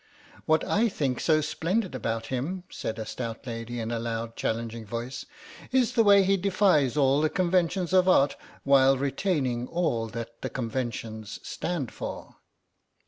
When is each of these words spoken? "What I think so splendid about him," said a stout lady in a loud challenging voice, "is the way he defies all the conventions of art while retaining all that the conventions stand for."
"What 0.47 0.63
I 0.63 0.89
think 0.89 1.19
so 1.19 1.41
splendid 1.41 1.93
about 1.93 2.25
him," 2.33 2.63
said 2.71 2.97
a 2.97 3.05
stout 3.05 3.45
lady 3.45 3.79
in 3.79 3.91
a 3.91 3.99
loud 3.99 4.35
challenging 4.35 4.83
voice, 4.83 5.27
"is 5.71 5.93
the 5.93 6.03
way 6.03 6.23
he 6.23 6.37
defies 6.37 6.97
all 6.97 7.21
the 7.21 7.29
conventions 7.29 7.93
of 7.93 8.09
art 8.09 8.35
while 8.63 8.97
retaining 8.97 9.67
all 9.67 10.07
that 10.07 10.41
the 10.41 10.49
conventions 10.49 11.39
stand 11.43 11.91
for." 11.91 12.37